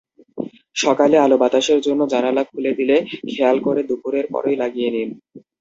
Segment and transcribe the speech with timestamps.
[0.75, 2.95] সকালে আলো-বাতাসের জন্য জানালা খুলে দিলে
[3.29, 5.09] খেয়াল করে দুপুরের পরই লাগিয়ে নিন।